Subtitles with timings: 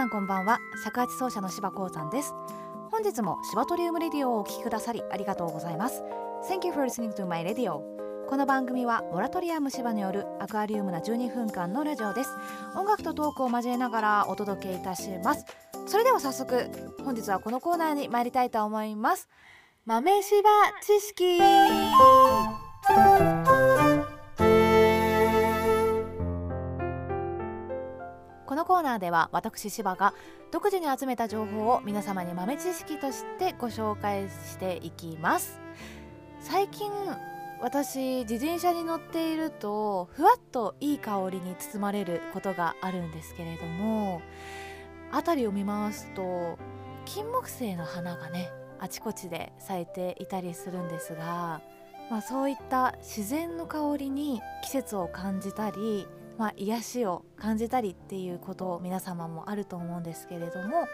[0.00, 0.60] さんこんばんは。
[0.82, 2.32] 尺八奏者の柴光さんです。
[2.90, 6.02] 本日もシバトリウムレディオをお聞きくださりありがとうございます。
[6.48, 7.82] Thank you for listening to my radio.
[8.26, 12.30] この番組はモラトリアム芝によるアクアリウムな12分間のラジオです。
[12.74, 15.44] 音楽とトークを交えながらお届けいたします。
[15.86, 16.70] それでは早速
[17.04, 19.28] 本日はこのコーナーに参りたいと思います。
[19.84, 20.42] 豆柴
[20.80, 21.38] 知識。
[28.70, 30.14] コーナーでは私柴が
[30.52, 35.60] 独自に集めた情報を皆様に豆知識としてご紹介していきます。
[36.38, 36.88] 最近
[37.60, 44.22] 私自転車に乗っているとふわっといい香りに包まれることがあるんですけれども
[45.10, 46.56] 辺りを見回すと
[47.06, 51.60] 金木犀の花がねあちこちで咲いていたりするんですが、
[52.08, 56.06] まあ、そういった自然の香りに季節を感じたり
[56.40, 60.88] まあ、癒しを感じたりっていうことを皆様もあると思うんですけれども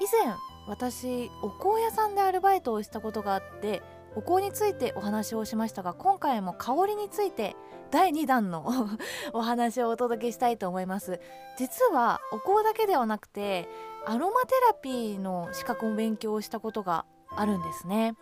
[0.00, 0.34] 以前
[0.66, 3.82] 私お香屋さんでアルバイトをしたことがあって
[4.16, 7.54] お香についてお話をしましたが今回も香りについて
[7.90, 8.64] 第2弾の
[9.34, 11.20] お話をお届けしたいと思います。
[11.58, 13.68] 実はお香だけではなくて
[14.06, 18.16] アロマテラピーの資格も勉強したことがあるんですね。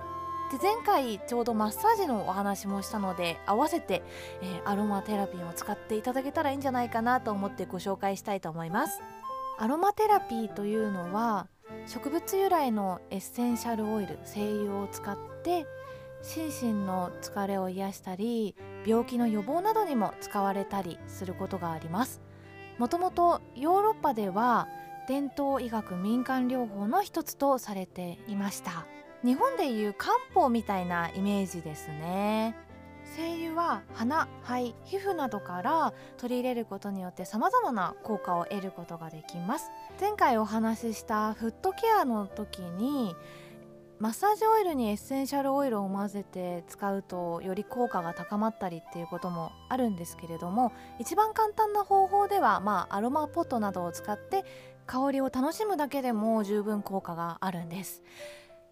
[0.51, 4.03] で前回ちょうどマッサージのお話もしたので合わせて、
[4.43, 9.01] えー、アロマテラピーも使っていただけたらいいんじゃないかなと思ってご紹介したいと思います。
[9.59, 11.47] アロマテラピーというのは
[11.87, 15.67] 植物由来のエッセンシャルオイル精油を使って
[16.23, 22.21] 心身の疲れを癒したり病気の予防などにも使われたりすることがあります。
[22.79, 24.67] もともとヨーロッパでは
[25.07, 28.87] 伝統医学民間療法の一つとされていました。
[29.25, 32.57] 日本でいう漢方みたいなイメージですね。
[33.17, 39.71] 精油は鼻肺皮膚などから取り入れることによって様々な効果を得ることができます。
[40.01, 43.15] 前回お話ししたフットケアの時に
[43.99, 54.47] マッサージオイルにエッセンシャルオイルを混ぜて使うとより効果が高まったりっていうこともあるんですけれども一番簡単な方法では、まあ、アロマポットなどを使って
[54.87, 58.03] 香りを楽しむだけでも十分効果があるんです。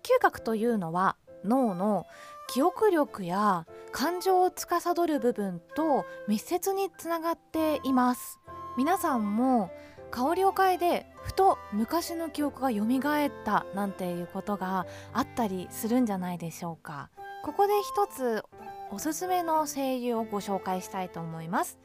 [0.09, 2.07] 嗅覚というのは脳の
[2.49, 8.39] 記憶力や感情を司る部分と密接につながっています。
[8.79, 9.71] 皆さんも
[10.11, 17.11] 香りを嗅いでふと昔の記憶が蘇ったなんていうことがあったりするんじゃないでしょうか。
[17.45, 18.43] ここで一つ
[18.91, 21.79] おすすめの精油をご紹介したいと思います。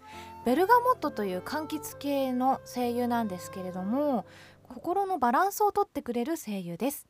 [0.45, 4.25] ベルガモットという柑橘系の精油なんですけれども
[4.67, 7.07] 心のバランスをとってくれる精油です。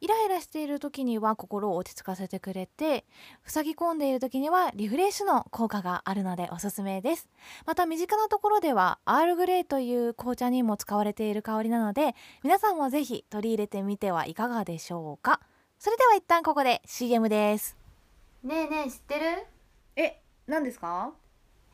[0.00, 3.04] イライラしている時には心を落ち着かせてくれて
[3.44, 7.28] 塞ぎ込んでいる時にはリフレッシュの効果があるのでおすすめです。
[7.66, 15.40] また身近なところではアールグレイという紅茶にも使われている香りなので皆さんもぜひ取り入れてみてはいかがでしょうか。
[15.78, 17.76] それでは一旦ここで CM です。
[18.42, 19.46] ねえねえ知ってる？
[19.96, 21.12] え何ですか？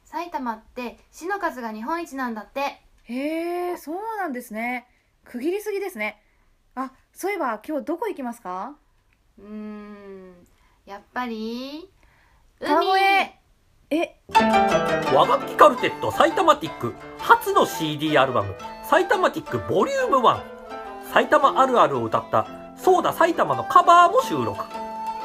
[0.04, 2.82] 埼玉って市の数が日本一なんだって。
[3.04, 4.86] へえそうなんですね
[5.30, 6.20] 区切りすぎですね。
[6.74, 8.74] あそういえば今日どこ行きますか？
[9.38, 10.34] うーん
[10.84, 11.88] やっぱり
[12.60, 13.30] 川越。
[13.90, 14.16] え？
[15.14, 20.42] 和楽器カルテットサイタマティック初の CD アルバム「サイタマティックボリューム1
[21.12, 22.46] 埼玉あるあるを歌った
[22.76, 24.64] 「そうだ埼玉」のカバーも収録。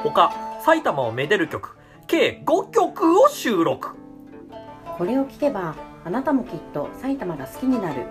[0.03, 0.31] 他
[0.63, 3.95] 埼玉をめでる曲計5曲を収録。
[4.99, 8.05] これを聴けばあなたもきっと埼玉が好きになる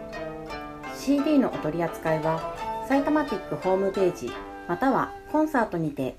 [1.05, 2.55] CD のお取り扱いは
[2.89, 4.33] サイタマティックホームページ
[4.67, 6.17] またはコンサートにて。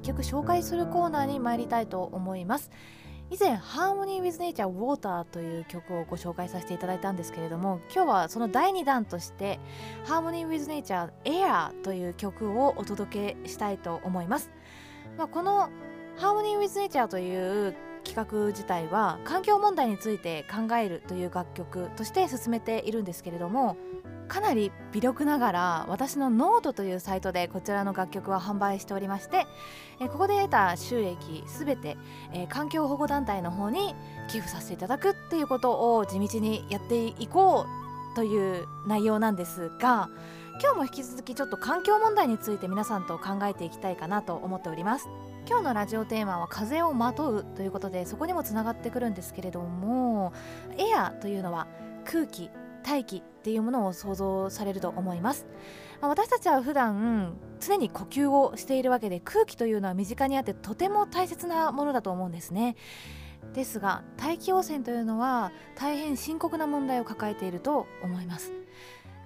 [0.00, 2.70] 後半は一曲紹介するコーナーに参りたいと思います。
[3.30, 9.60] 以前「Harmony with Nature Water」という曲をご紹介させていただいたんですけれども今日はその第2弾として
[10.04, 14.50] 「Harmony with Nature Air」という曲をお届けしたいと思います、
[15.16, 15.68] まあ、この
[16.18, 23.76] 「Harmony with Nature」という企画自体は環境問題について考えるという楽曲として進めているんですけれども
[24.30, 29.44] かなり微力ながら私のノートというサイトでこちらの楽曲は販売しておりまして
[30.00, 31.96] えここで得た収益すべて
[32.32, 33.92] え環境保護団体の方に
[34.28, 37.66] 寄付させていただくっていうことを地道にやっていこ
[38.12, 40.08] うという内容なんですが
[40.62, 45.08] 今日も引き続きちょっと環境問題について皆さんと考えていきたいかなと思っております。
[45.48, 50.34] 今日のラジオテーマは風をまとうということでそこにもつながってくるんですけれども
[50.76, 51.66] エアというのは
[52.04, 52.50] 空気
[52.90, 55.46] 大気っていうものを想像されると思います、
[56.00, 62.74] ま、私たちは普段常に呼吸をしているわけで空気というのは身近にあってとても大切なものだと思うんですね。
[63.54, 68.52] ですが大気汚染というのは大変深刻な問題を抱えていると思います。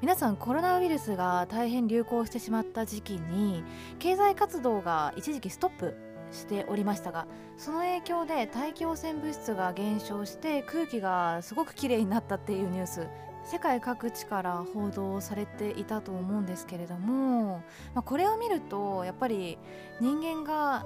[0.02, 3.64] 皆さんコロナウイルスが大変流行してしまった時期に
[3.98, 5.94] 経済活動が一時期ストップ
[6.32, 7.26] しておりましたが
[7.56, 13.08] その影響で大気汚染物質が減少して空気がすごくきれいになったっていうニュース
[13.44, 17.62] 世界各地から報道されていたと思うんですけれども、
[17.94, 19.58] まあ、これを見るとやっぱり
[20.00, 20.84] 人間が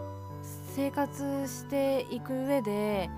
[0.75, 3.10] 生活していく上で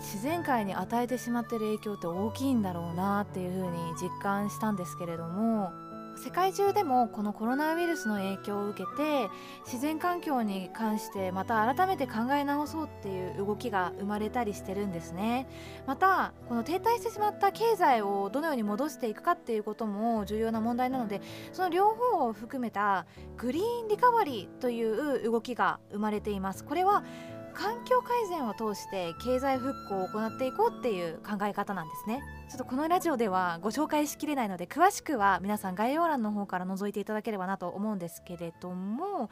[0.00, 5.72] 自然界に与えてしまってる影響って大きいんだろうなっていうふうに実感したんですけれども
[6.16, 9.28] 世界中でもこのコロナウイルスの影響を受けて
[9.64, 15.48] 自然環境に関してまた改めて考え直そうっていう動きが生まれたりしてるんですね。
[15.86, 21.20] またこの停滞してしまった経済をどのように戻していくかっていうことも重要な問題なので
[21.52, 23.06] その両方を含めた
[23.36, 26.64] グリーンリカバリーという動きが生まれています。
[26.64, 27.04] これは
[27.54, 32.20] 環境改善を通して経済復興を行っていこうっていう考え方なんですね。
[32.48, 39.30] ちょっとこのラジオではご紹介しきれないので詳しくは皆さん概要欄の方から覗いていただければなと思うんですけれども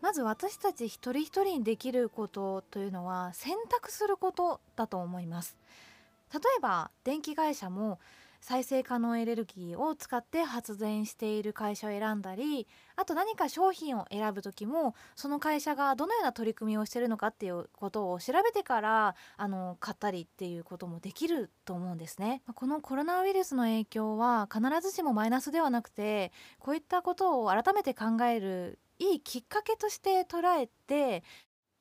[0.00, 5.56] まず私たち一人一人にできることというのは選択することだと思います。
[6.32, 8.00] 例えば電気会社も
[8.42, 12.66] 再生可能エネルギーを使って発電している会社を選んだり
[12.96, 22.42] あと何か商品を選ぶ時もその会社がどのような取り組みをしてるのかっていうことを調べてからあの買ったりっていうこともできると思うんですね。
[22.54, 31.22] このコロナウイルスの影響は必ずしもマイナスではなくてこういったことを改めて考えるいいきっかけとして捉えて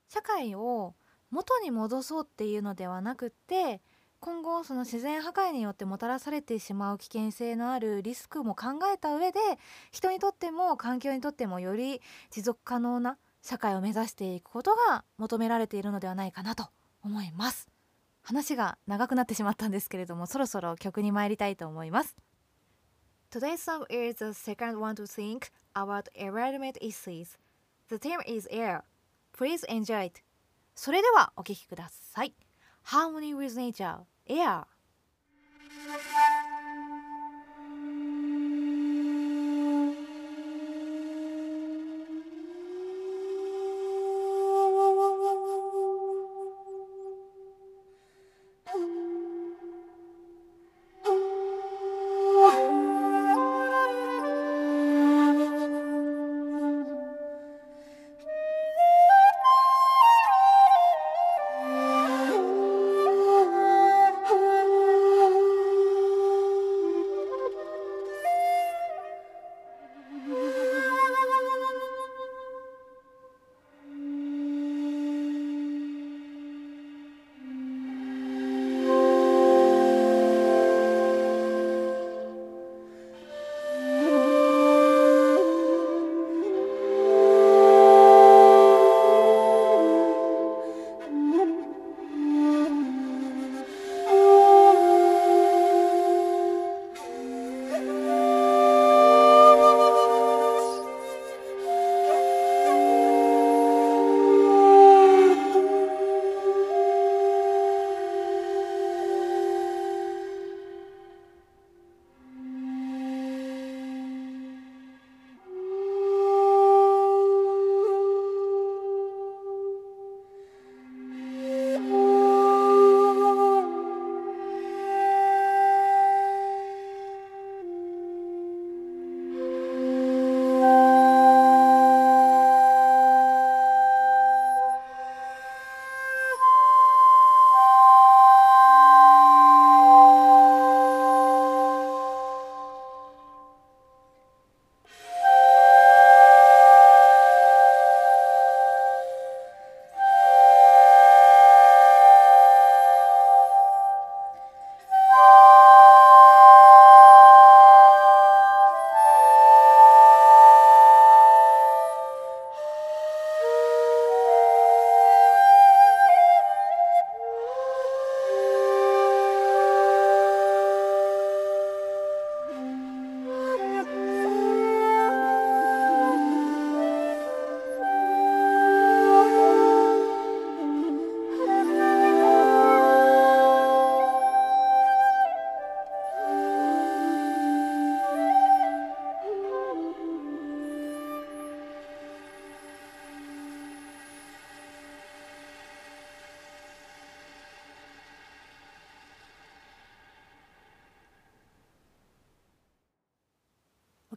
[0.10, 0.94] 社会を
[1.32, 3.82] 元に戻そうっていうのではなくって
[4.22, 9.40] 今後その自然破壊によってもたらされてしまう危険性のあるリスクも考えた上で
[9.92, 16.70] 人にとっても環境にとってもより持続可能な社会を目指していくことが求められているのではないかなと
[17.04, 17.68] 思います。
[18.22, 22.16] 話が長くなってしまったんですけれどもそろそろ曲に参りたいと思います。
[23.32, 27.40] Today's song is the second one to think about environment issues
[27.90, 28.84] The theme is air.
[29.36, 30.22] Please enjoy it.
[30.76, 32.36] それではお聴きください。
[32.86, 34.11] Harmony with nature.
[34.26, 34.64] er.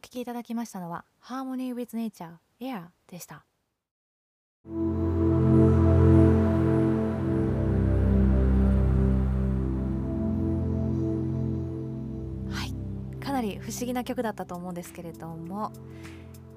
[0.05, 3.43] 聴きいただきましたのは Harmony with Nature Air でした。
[4.67, 4.73] は
[12.65, 13.19] い。
[13.19, 15.73] かなり不思議な曲だったと思うんですけれども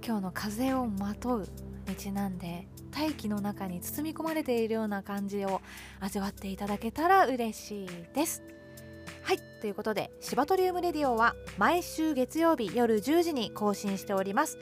[0.05, 1.49] 今日の風をまとう
[1.88, 5.62] にちなんで大気の中に包み込まれているような感じを
[6.00, 8.43] 味わっていただけたら嬉しいです。
[9.28, 14.56] はいということでシバトリウムレディオは毎週月曜日夜10時に更新しております。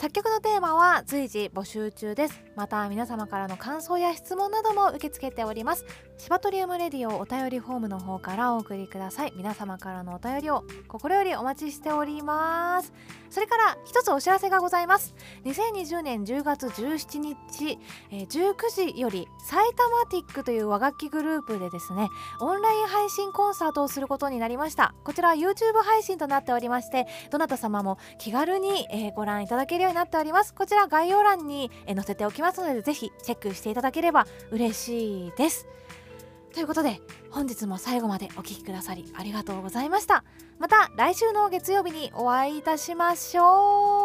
[0.00, 2.42] 作曲のテーマは随時募集中です。
[2.56, 5.84] また皆様からの感想や質問なども受け付けております。
[6.16, 9.32] シバトリウムレディオお便りフォームの方からお送りください。
[9.36, 12.94] 皆様からのお便りを心よりお待ちしております。
[13.28, 15.14] それから一つお知らせがございます。
[15.44, 17.78] 2020年10月17日、
[18.10, 22.08] えー、19時よりサイタマティックという和楽器グループでですね
[22.40, 24.94] オンライン配信コンサートをすることになりました。
[25.04, 30.54] こちら YouTube 配信となっておりましてどなた様も気軽に、えー、ご覧いただけるようになっております。
[30.54, 35.66] こちら概要欄に、え、載せておきますのでぜひチェックしていただければ嬉しいです。
[36.52, 40.24] ということで本日も最後までお聴きくださりありがとうございました。
[40.58, 43.99] また来週の月曜日にお会いいたしましょう。